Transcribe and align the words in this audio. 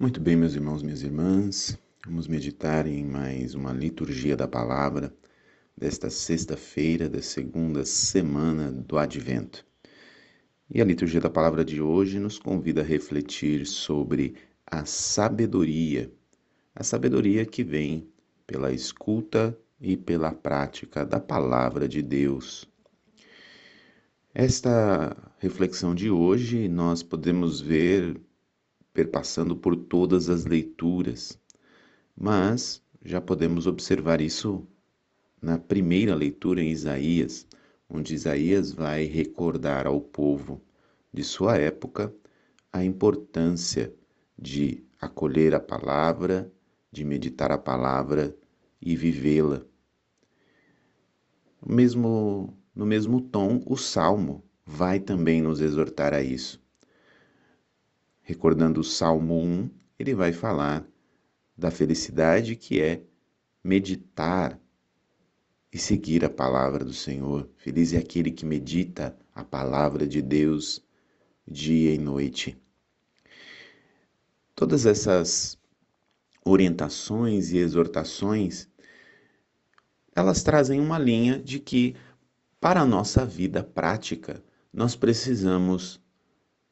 Muito 0.00 0.18
bem, 0.18 0.34
meus 0.34 0.54
irmãos, 0.54 0.82
minhas 0.82 1.02
irmãs, 1.02 1.78
vamos 2.06 2.26
meditar 2.26 2.86
em 2.86 3.04
mais 3.04 3.54
uma 3.54 3.70
liturgia 3.70 4.34
da 4.34 4.48
palavra 4.48 5.14
desta 5.76 6.08
sexta-feira 6.08 7.06
da 7.06 7.20
segunda 7.20 7.84
semana 7.84 8.72
do 8.72 8.96
Advento. 8.96 9.62
E 10.70 10.80
a 10.80 10.86
liturgia 10.86 11.20
da 11.20 11.28
palavra 11.28 11.62
de 11.62 11.82
hoje 11.82 12.18
nos 12.18 12.38
convida 12.38 12.80
a 12.80 12.84
refletir 12.84 13.66
sobre 13.66 14.36
a 14.66 14.86
sabedoria, 14.86 16.10
a 16.74 16.82
sabedoria 16.82 17.44
que 17.44 17.62
vem 17.62 18.08
pela 18.46 18.72
escuta 18.72 19.54
e 19.78 19.98
pela 19.98 20.32
prática 20.32 21.04
da 21.04 21.20
palavra 21.20 21.86
de 21.86 22.00
Deus. 22.00 22.66
Esta 24.32 25.14
reflexão 25.36 25.94
de 25.94 26.10
hoje 26.10 26.70
nós 26.70 27.02
podemos 27.02 27.60
ver 27.60 28.18
perpassando 29.00 29.56
por 29.56 29.74
todas 29.74 30.28
as 30.28 30.44
leituras, 30.44 31.38
mas 32.14 32.82
já 33.02 33.18
podemos 33.18 33.66
observar 33.66 34.20
isso 34.20 34.66
na 35.40 35.58
primeira 35.58 36.14
leitura 36.14 36.60
em 36.60 36.70
Isaías, 36.70 37.46
onde 37.88 38.14
Isaías 38.14 38.72
vai 38.72 39.04
recordar 39.04 39.86
ao 39.86 40.02
povo 40.02 40.60
de 41.10 41.24
sua 41.24 41.56
época 41.56 42.14
a 42.70 42.84
importância 42.84 43.90
de 44.38 44.84
acolher 45.00 45.54
a 45.54 45.60
palavra, 45.60 46.52
de 46.92 47.02
meditar 47.02 47.50
a 47.50 47.56
palavra 47.56 48.36
e 48.82 48.94
vivê-la. 48.94 49.62
Mesmo 51.66 52.54
no 52.74 52.84
mesmo 52.84 53.22
tom, 53.22 53.62
o 53.64 53.78
salmo 53.78 54.44
vai 54.66 55.00
também 55.00 55.40
nos 55.40 55.62
exortar 55.62 56.12
a 56.12 56.22
isso. 56.22 56.60
Recordando 58.30 58.80
o 58.80 58.84
Salmo 58.84 59.42
1, 59.42 59.68
ele 59.98 60.14
vai 60.14 60.32
falar 60.32 60.86
da 61.58 61.68
felicidade 61.68 62.54
que 62.54 62.80
é 62.80 63.02
meditar 63.62 64.56
e 65.72 65.76
seguir 65.76 66.24
a 66.24 66.30
palavra 66.30 66.84
do 66.84 66.92
Senhor. 66.92 67.50
Feliz 67.56 67.92
é 67.92 67.98
aquele 67.98 68.30
que 68.30 68.46
medita 68.46 69.18
a 69.34 69.42
palavra 69.42 70.06
de 70.06 70.22
Deus 70.22 70.80
dia 71.44 71.92
e 71.92 71.98
noite. 71.98 72.56
Todas 74.54 74.86
essas 74.86 75.58
orientações 76.44 77.50
e 77.50 77.58
exortações, 77.58 78.68
elas 80.14 80.44
trazem 80.44 80.78
uma 80.78 81.00
linha 81.00 81.36
de 81.36 81.58
que 81.58 81.96
para 82.60 82.82
a 82.82 82.86
nossa 82.86 83.26
vida 83.26 83.64
prática, 83.64 84.40
nós 84.72 84.94
precisamos 84.94 86.00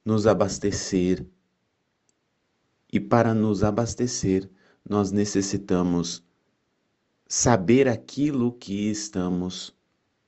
nos 0.04 0.24
abastecer 0.24 1.26
e 2.92 2.98
para 2.98 3.34
nos 3.34 3.62
abastecer, 3.62 4.48
nós 4.88 5.12
necessitamos 5.12 6.24
saber 7.28 7.86
aquilo 7.86 8.52
que 8.52 8.90
estamos 8.90 9.76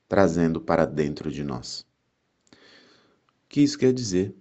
trazendo 0.06 0.60
para 0.60 0.84
dentro 0.84 1.30
de 1.30 1.42
nós. 1.42 1.86
O 2.52 3.48
que 3.48 3.62
isso 3.62 3.78
quer 3.78 3.92
dizer? 3.92 4.34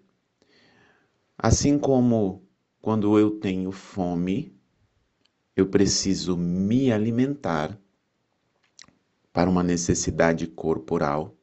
Assim 1.38 1.80
como 1.80 2.44
quando 2.82 3.18
eu 3.18 3.32
tenho 3.40 3.72
fome, 3.72 4.54
eu 5.56 5.68
preciso 5.68 6.36
me 6.36 6.92
alimentar 6.92 7.80
para 9.32 9.50
uma 9.50 9.64
necessidade 9.64 10.48
corporal. 10.48 11.36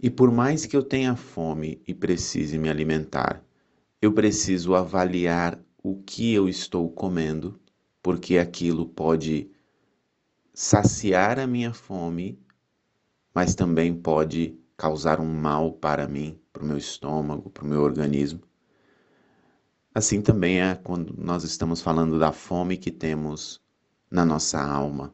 E 0.00 0.08
por 0.08 0.30
mais 0.30 0.64
que 0.64 0.76
eu 0.76 0.82
tenha 0.82 1.16
fome 1.16 1.82
e 1.86 1.94
precise 1.94 2.58
me 2.58 2.68
alimentar, 2.68 3.45
eu 4.06 4.12
preciso 4.12 4.76
avaliar 4.76 5.58
o 5.82 5.96
que 5.96 6.32
eu 6.32 6.48
estou 6.48 6.88
comendo, 6.88 7.60
porque 8.00 8.38
aquilo 8.38 8.86
pode 8.86 9.50
saciar 10.54 11.40
a 11.40 11.46
minha 11.46 11.74
fome, 11.74 12.38
mas 13.34 13.56
também 13.56 13.92
pode 13.92 14.56
causar 14.76 15.18
um 15.18 15.26
mal 15.26 15.72
para 15.72 16.06
mim, 16.06 16.40
para 16.52 16.62
o 16.62 16.66
meu 16.66 16.76
estômago, 16.76 17.50
para 17.50 17.64
o 17.64 17.66
meu 17.66 17.82
organismo. 17.82 18.40
Assim 19.92 20.22
também 20.22 20.60
é 20.60 20.76
quando 20.76 21.12
nós 21.18 21.42
estamos 21.42 21.82
falando 21.82 22.16
da 22.16 22.30
fome 22.30 22.76
que 22.76 22.92
temos 22.92 23.60
na 24.08 24.24
nossa 24.24 24.62
alma. 24.62 25.12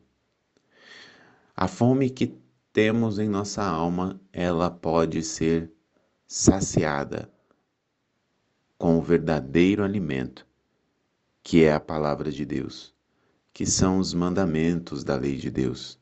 A 1.56 1.66
fome 1.66 2.10
que 2.10 2.38
temos 2.74 3.18
em 3.18 3.28
nossa 3.28 3.64
alma, 3.64 4.20
ela 4.30 4.70
pode 4.70 5.22
ser 5.22 5.72
saciada 6.26 7.31
com 8.82 8.98
o 8.98 9.00
verdadeiro 9.00 9.84
alimento, 9.84 10.44
que 11.40 11.62
é 11.62 11.72
a 11.72 11.78
palavra 11.78 12.32
de 12.32 12.44
Deus, 12.44 12.92
que 13.52 13.64
são 13.64 14.00
os 14.00 14.12
mandamentos 14.12 15.04
da 15.04 15.14
lei 15.14 15.36
de 15.36 15.52
Deus, 15.52 16.00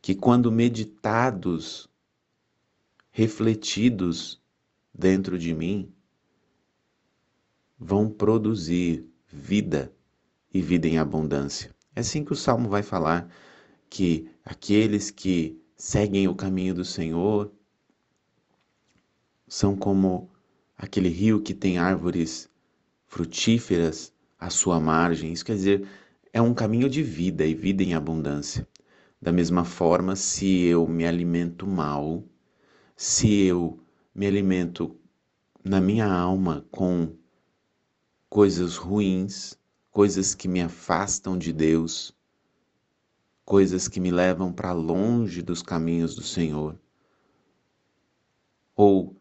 que 0.00 0.14
quando 0.14 0.50
meditados, 0.50 1.86
refletidos 3.10 4.40
dentro 4.94 5.38
de 5.38 5.52
mim, 5.52 5.92
vão 7.78 8.08
produzir 8.08 9.06
vida 9.26 9.92
e 10.50 10.62
vida 10.62 10.88
em 10.88 10.96
abundância. 10.96 11.76
É 11.94 12.00
assim 12.00 12.24
que 12.24 12.32
o 12.32 12.36
Salmo 12.36 12.70
vai 12.70 12.82
falar 12.82 13.30
que 13.90 14.30
aqueles 14.42 15.10
que 15.10 15.62
seguem 15.76 16.28
o 16.28 16.34
caminho 16.34 16.76
do 16.76 16.84
Senhor 16.86 17.52
são 19.46 19.76
como 19.76 20.30
aquele 20.78 21.08
rio 21.08 21.42
que 21.42 21.52
tem 21.52 21.76
árvores 21.76 22.48
frutíferas 23.08 24.12
à 24.38 24.48
sua 24.48 24.78
margem. 24.78 25.32
Isso 25.32 25.44
quer 25.44 25.56
dizer, 25.56 25.88
é 26.32 26.40
um 26.40 26.54
caminho 26.54 26.88
de 26.88 27.02
vida 27.02 27.44
e 27.44 27.54
vida 27.54 27.82
em 27.82 27.94
abundância. 27.94 28.66
Da 29.20 29.32
mesma 29.32 29.64
forma, 29.64 30.14
se 30.14 30.60
eu 30.60 30.86
me 30.86 31.04
alimento 31.04 31.66
mal, 31.66 32.22
se 32.96 33.42
eu 33.42 33.80
me 34.14 34.26
alimento 34.26 34.96
na 35.64 35.80
minha 35.80 36.06
alma 36.06 36.64
com 36.70 37.12
coisas 38.28 38.76
ruins, 38.76 39.58
coisas 39.90 40.34
que 40.34 40.46
me 40.46 40.60
afastam 40.60 41.36
de 41.36 41.52
Deus, 41.52 42.14
coisas 43.44 43.88
que 43.88 43.98
me 43.98 44.12
levam 44.12 44.52
para 44.52 44.72
longe 44.72 45.42
dos 45.42 45.62
caminhos 45.62 46.14
do 46.14 46.22
Senhor, 46.22 46.78
ou 48.76 49.17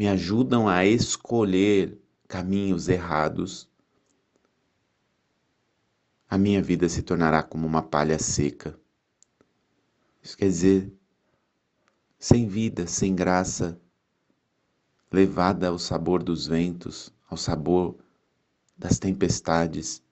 me 0.00 0.08
ajudam 0.08 0.66
a 0.66 0.86
escolher 0.86 2.00
caminhos 2.26 2.88
errados, 2.88 3.68
a 6.26 6.38
minha 6.38 6.62
vida 6.62 6.88
se 6.88 7.02
tornará 7.02 7.42
como 7.42 7.66
uma 7.66 7.82
palha 7.82 8.18
seca. 8.18 8.80
Isso 10.22 10.38
quer 10.38 10.46
dizer, 10.46 10.90
sem 12.18 12.48
vida, 12.48 12.86
sem 12.86 13.14
graça, 13.14 13.78
levada 15.12 15.68
ao 15.68 15.78
sabor 15.78 16.22
dos 16.22 16.46
ventos, 16.46 17.12
ao 17.28 17.36
sabor 17.36 17.98
das 18.78 18.98
tempestades. 18.98 20.02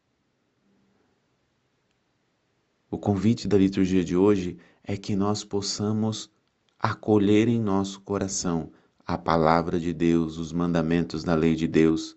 O 2.90 2.98
convite 2.98 3.48
da 3.48 3.56
liturgia 3.56 4.04
de 4.04 4.14
hoje 4.14 4.58
é 4.84 4.98
que 4.98 5.16
nós 5.16 5.44
possamos 5.44 6.30
acolher 6.78 7.48
em 7.48 7.58
nosso 7.58 8.02
coração 8.02 8.70
a 9.08 9.16
palavra 9.16 9.80
de 9.80 9.94
Deus, 9.94 10.36
os 10.36 10.52
mandamentos 10.52 11.24
da 11.24 11.34
lei 11.34 11.56
de 11.56 11.66
Deus, 11.66 12.14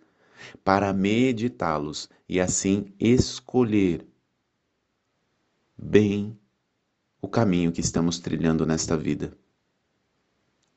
para 0.61 0.91
meditá-los 0.91 2.09
e 2.27 2.37
assim 2.37 2.93
escolher 2.99 4.05
bem 5.77 6.37
o 7.21 7.29
caminho 7.29 7.71
que 7.71 7.79
estamos 7.79 8.19
trilhando 8.19 8.65
nesta 8.65 8.97
vida. 8.97 9.31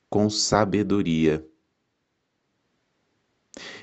Com 0.09 0.31
sabedoria. 0.31 1.45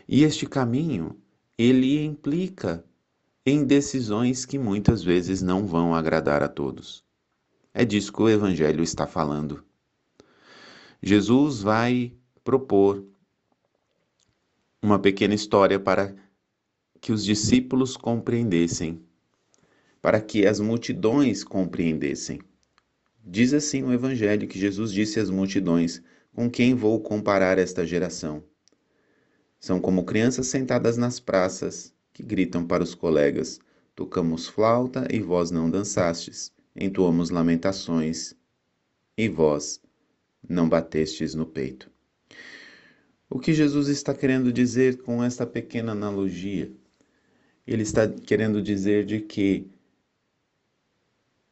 E 0.08 0.24
este 0.24 0.46
caminho, 0.46 1.20
ele 1.58 2.02
implica 2.02 2.86
em 3.46 3.66
decisões 3.66 4.46
que 4.46 4.58
muitas 4.58 5.04
vezes 5.04 5.42
não 5.42 5.68
vão 5.68 5.94
agradar 5.94 6.42
a 6.42 6.48
todos. 6.48 7.04
É 7.74 7.84
disso 7.84 8.14
que 8.14 8.22
o 8.22 8.30
Evangelho 8.30 8.84
está 8.84 9.06
falando. 9.06 9.66
Jesus 11.04 11.62
vai 11.62 12.16
propor 12.44 13.06
uma 14.82 14.98
pequena 14.98 15.36
história 15.36 15.80
para 15.80 16.16
que 17.00 17.12
os 17.12 17.24
discípulos 17.24 17.96
compreendessem, 17.96 19.02
para 20.02 20.20
que 20.20 20.46
as 20.46 20.60
multidões 20.60 21.44
compreendessem. 21.44 22.40
Diz 23.24 23.54
assim 23.54 23.84
o 23.84 23.94
Evangelho 23.94 24.48
que 24.48 24.60
Jesus 24.60 24.92
disse 24.92 25.20
às 25.20 25.30
multidões: 25.30 26.02
Com 26.34 26.50
quem 26.50 26.74
vou 26.74 27.00
comparar 27.00 27.60
esta 27.60 27.86
geração? 27.86 28.44
São 29.60 29.80
como 29.80 30.04
crianças 30.04 30.48
sentadas 30.48 30.98
nas 30.98 31.20
praças 31.20 31.94
que 32.12 32.24
gritam 32.24 32.66
para 32.66 32.84
os 32.84 32.96
colegas: 32.96 33.60
Tocamos 33.96 34.48
flauta 34.48 35.08
e 35.12 35.20
vós 35.20 35.52
não 35.52 35.70
dançastes, 35.70 36.52
entoamos 36.76 37.30
lamentações 37.30 38.34
e 39.16 39.30
vós 39.30 39.80
não 40.48 40.68
batestes 40.68 41.36
no 41.36 41.46
peito. 41.46 41.91
O 43.34 43.40
que 43.40 43.54
Jesus 43.54 43.88
está 43.88 44.14
querendo 44.14 44.52
dizer 44.52 45.04
com 45.04 45.24
esta 45.24 45.48
pequena 45.48 45.94
analogia? 45.94 46.70
Ele 47.66 47.82
está 47.82 48.06
querendo 48.06 48.62
dizer 48.62 49.06
de 49.06 49.22
que 49.22 49.72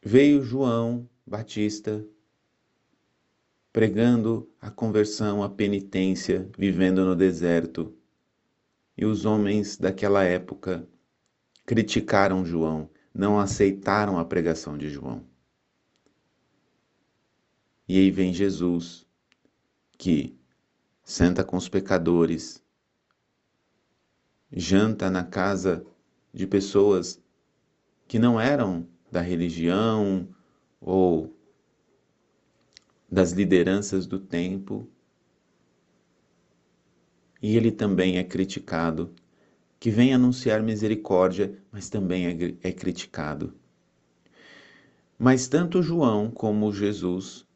veio 0.04 0.44
João 0.44 1.10
Batista 1.26 2.06
pregando 3.72 4.52
a 4.60 4.70
conversão, 4.70 5.42
a 5.42 5.48
penitência, 5.48 6.50
vivendo 6.58 7.06
no 7.06 7.16
deserto. 7.16 7.96
E 8.98 9.06
os 9.06 9.24
homens 9.24 9.78
daquela 9.78 10.26
época 10.26 10.86
criticaram 11.66 12.44
João, 12.44 12.90
não 13.14 13.40
aceitaram 13.40 14.20
a 14.20 14.26
pregação 14.26 14.78
de 14.78 14.90
João. 14.90 15.26
E 17.88 17.98
aí 17.98 18.12
vem 18.12 18.34
Jesus, 18.34 19.08
que 19.98 20.39
senta 21.10 21.44
com 21.44 21.58
os 21.58 21.68
pecadores, 21.68 22.64
janta 24.52 25.10
na 25.10 25.24
casa 25.24 25.84
de 26.32 26.46
pessoas 26.46 27.20
que 28.08 28.20
não 28.20 28.40
eram 28.40 28.88
da 29.12 29.20
religião 29.20 30.30
ou 30.80 31.36
das 33.12 33.32
lideranças 33.32 34.06
do 34.06 34.20
tempo. 34.20 34.88
E 37.42 37.58
ele 37.58 37.72
também 37.72 38.20
é 38.20 38.24
criticado, 38.24 39.12
que 39.80 39.90
vem 39.90 40.14
anunciar 40.14 40.62
misericórdia, 40.62 41.60
mas 41.72 41.90
também 41.90 42.28
é, 42.28 42.70
é 42.70 42.72
criticado. 42.72 43.56
Mas 45.18 45.48
tanto 45.48 45.82
João 45.82 46.30
como 46.30 46.72
Jesus 46.72 47.48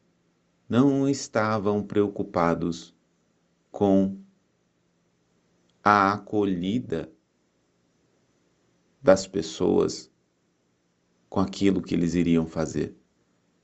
não 0.68 1.08
estavam 1.08 1.84
preocupados 1.84 2.93
com 3.74 4.16
a 5.82 6.12
acolhida 6.12 7.12
das 9.02 9.26
pessoas 9.26 10.08
com 11.28 11.40
aquilo 11.40 11.82
que 11.82 11.92
eles 11.92 12.14
iriam 12.14 12.46
fazer. 12.46 12.96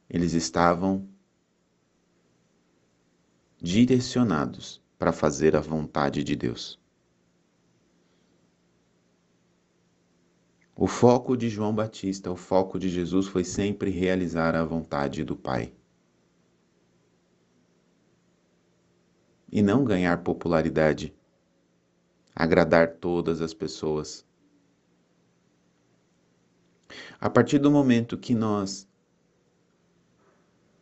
Eles 0.08 0.32
estavam 0.32 1.08
direcionados 3.62 4.82
para 4.98 5.12
fazer 5.12 5.54
a 5.54 5.60
vontade 5.60 6.24
de 6.24 6.34
Deus. 6.34 6.76
O 10.74 10.88
foco 10.88 11.36
de 11.36 11.48
João 11.48 11.72
Batista, 11.72 12.32
o 12.32 12.36
foco 12.36 12.80
de 12.80 12.88
Jesus 12.88 13.28
foi 13.28 13.44
sempre 13.44 13.90
realizar 13.90 14.56
a 14.56 14.64
vontade 14.64 15.22
do 15.22 15.36
Pai. 15.36 15.72
E 19.50 19.62
não 19.62 19.84
ganhar 19.84 20.22
popularidade, 20.22 21.14
agradar 22.34 22.96
todas 22.96 23.40
as 23.40 23.52
pessoas. 23.52 24.24
A 27.20 27.28
partir 27.28 27.58
do 27.58 27.70
momento 27.70 28.16
que 28.16 28.34
nós 28.34 28.88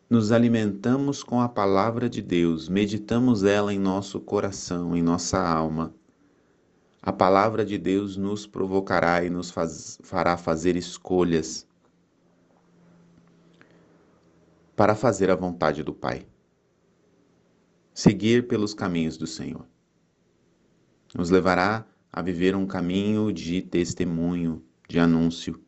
nos 0.09 0.33
alimentamos 0.33 1.23
com 1.23 1.41
a 1.41 1.49
palavra 1.49 2.09
de 2.09 2.23
Deus, 2.23 2.69
meditamos 2.69 3.45
ela 3.45 3.73
em 3.73 3.79
nosso 3.79 4.21
coração, 4.21 4.97
em 4.97 5.03
nossa 5.03 5.39
alma, 5.39 5.95
a 7.03 7.13
palavra 7.13 7.65
de 7.65 7.79
Deus 7.79 8.17
nos 8.17 8.47
provocará 8.47 9.25
e 9.25 9.31
nos 9.31 9.51
faz, 9.51 9.99
fará 10.03 10.37
fazer 10.37 10.77
escolhas 10.77 11.67
para 14.75 14.95
fazer 14.95 15.31
a 15.31 15.37
vontade 15.37 15.83
do 15.83 15.93
Pai. 15.93 16.27
Seguir 17.99 18.47
pelos 18.47 18.75
caminhos 18.75 19.17
do 19.17 19.27
Senhor. 19.27 19.67
Nos 21.17 21.31
levará 21.31 21.85
a 22.13 22.23
viver 22.23 22.55
um 22.55 22.65
caminho 22.65 23.33
de 23.33 23.61
testemunho, 23.61 24.63
de 24.89 25.01
anúncio. 25.01 25.61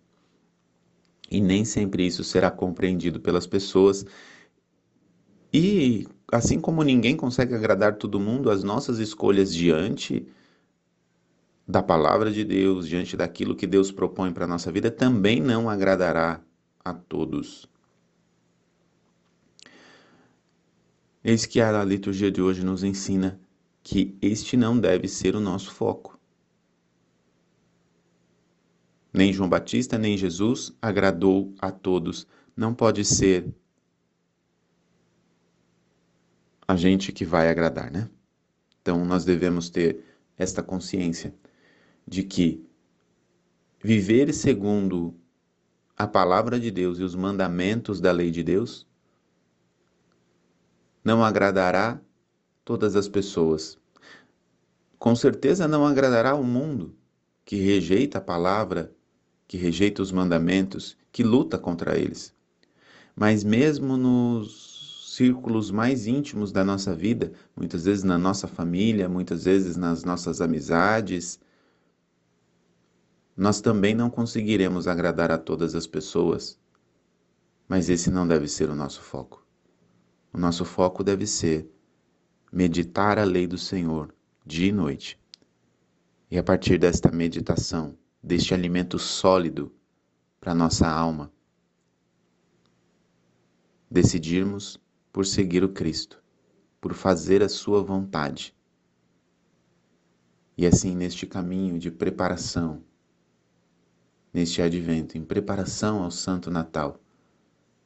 E 1.28 1.40
nem 1.40 1.64
sempre 1.64 2.06
isso 2.06 2.22
será 2.22 2.48
compreendido 2.48 3.18
pelas 3.18 3.48
pessoas 3.48 4.06
e 5.52 6.06
assim 6.30 6.60
como 6.60 6.84
ninguém 6.84 7.16
consegue 7.16 7.52
agradar 7.52 7.96
todo 7.96 8.20
mundo, 8.20 8.48
as 8.48 8.62
nossas 8.62 9.00
escolhas 9.00 9.52
diante 9.52 10.24
da 11.66 11.82
palavra 11.82 12.30
de 12.30 12.44
Deus, 12.44 12.86
diante 12.86 13.16
daquilo 13.16 13.56
que 13.56 13.66
Deus 13.66 13.90
propõe 13.90 14.32
para 14.32 14.44
a 14.44 14.48
nossa 14.48 14.70
vida, 14.70 14.88
também 14.88 15.40
não 15.40 15.68
agradará 15.68 16.40
a 16.84 16.94
todos. 16.94 17.68
Eis 21.22 21.44
que 21.44 21.60
a 21.60 21.84
liturgia 21.84 22.30
de 22.30 22.40
hoje 22.40 22.64
nos 22.64 22.82
ensina 22.82 23.38
que 23.82 24.16
este 24.22 24.56
não 24.56 24.78
deve 24.78 25.06
ser 25.06 25.36
o 25.36 25.40
nosso 25.40 25.70
foco. 25.70 26.18
Nem 29.12 29.32
João 29.32 29.48
Batista, 29.48 29.98
nem 29.98 30.16
Jesus 30.16 30.72
agradou 30.80 31.52
a 31.58 31.70
todos. 31.70 32.26
Não 32.56 32.74
pode 32.74 33.04
ser 33.04 33.52
a 36.66 36.76
gente 36.76 37.12
que 37.12 37.24
vai 37.24 37.50
agradar, 37.50 37.90
né? 37.90 38.08
Então 38.80 39.04
nós 39.04 39.24
devemos 39.24 39.68
ter 39.68 40.02
esta 40.38 40.62
consciência 40.62 41.34
de 42.06 42.22
que 42.22 42.64
viver 43.82 44.32
segundo 44.32 45.14
a 45.96 46.06
palavra 46.06 46.58
de 46.58 46.70
Deus 46.70 46.98
e 46.98 47.02
os 47.02 47.14
mandamentos 47.14 48.00
da 48.00 48.10
lei 48.10 48.30
de 48.30 48.42
Deus 48.42 48.86
não 51.10 51.24
agradará 51.24 52.00
todas 52.64 52.94
as 52.94 53.08
pessoas. 53.08 53.76
Com 54.96 55.16
certeza 55.16 55.66
não 55.66 55.84
agradará 55.84 56.36
o 56.36 56.44
mundo 56.44 56.94
que 57.44 57.56
rejeita 57.56 58.18
a 58.18 58.20
palavra, 58.20 58.94
que 59.48 59.56
rejeita 59.56 60.02
os 60.02 60.12
mandamentos, 60.12 60.96
que 61.10 61.24
luta 61.24 61.58
contra 61.58 61.98
eles. 61.98 62.32
Mas 63.16 63.42
mesmo 63.42 63.96
nos 63.96 65.16
círculos 65.16 65.72
mais 65.72 66.06
íntimos 66.06 66.52
da 66.52 66.62
nossa 66.62 66.94
vida, 66.94 67.32
muitas 67.56 67.86
vezes 67.86 68.04
na 68.04 68.16
nossa 68.16 68.46
família, 68.46 69.08
muitas 69.08 69.42
vezes 69.42 69.76
nas 69.76 70.04
nossas 70.04 70.40
amizades, 70.40 71.40
nós 73.36 73.60
também 73.60 73.96
não 73.96 74.08
conseguiremos 74.08 74.86
agradar 74.86 75.32
a 75.32 75.38
todas 75.38 75.74
as 75.74 75.88
pessoas. 75.88 76.56
Mas 77.68 77.90
esse 77.90 78.12
não 78.12 78.28
deve 78.28 78.46
ser 78.46 78.70
o 78.70 78.76
nosso 78.76 79.00
foco. 79.00 79.49
O 80.32 80.38
nosso 80.38 80.64
foco 80.64 81.02
deve 81.02 81.26
ser 81.26 81.68
meditar 82.52 83.18
a 83.18 83.24
lei 83.24 83.46
do 83.46 83.58
Senhor 83.58 84.14
dia 84.46 84.68
e 84.68 84.72
noite. 84.72 85.18
E 86.30 86.38
a 86.38 86.42
partir 86.42 86.78
desta 86.78 87.10
meditação, 87.10 87.96
deste 88.22 88.54
alimento 88.54 88.98
sólido 88.98 89.72
para 90.40 90.54
nossa 90.54 90.88
alma, 90.88 91.32
decidirmos 93.90 94.80
por 95.12 95.26
seguir 95.26 95.64
o 95.64 95.68
Cristo, 95.68 96.22
por 96.80 96.94
fazer 96.94 97.42
a 97.42 97.48
Sua 97.48 97.82
vontade. 97.82 98.54
E 100.56 100.66
assim, 100.66 100.94
neste 100.94 101.26
caminho 101.26 101.78
de 101.78 101.90
preparação, 101.90 102.82
neste 104.32 104.62
advento, 104.62 105.18
em 105.18 105.24
preparação 105.24 106.02
ao 106.02 106.10
Santo 106.10 106.50
Natal, 106.50 107.00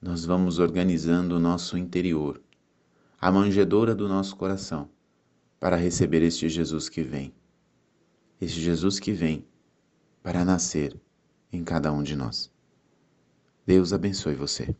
nós 0.01 0.25
vamos 0.25 0.59
organizando 0.59 1.37
o 1.37 1.41
nosso 1.41 1.79
interior, 1.79 2.41
a 3.21 3.31
manjedoura 3.31 3.95
do 3.95 4.09
nosso 4.09 4.37
coração, 4.37 4.89
para 5.59 5.77
receber 5.77 6.23
este 6.23 6.49
Jesus 6.49 6.89
que 6.89 7.03
vem. 7.03 7.33
Este 8.41 8.61
Jesus 8.61 9.01
que 9.01 9.13
vem 9.13 9.47
para 10.23 10.45
nascer 10.45 10.99
em 11.53 11.65
cada 11.65 11.93
um 11.93 12.03
de 12.03 12.17
nós. 12.17 12.53
Deus 13.67 13.93
abençoe 13.93 14.35
você. 14.35 14.77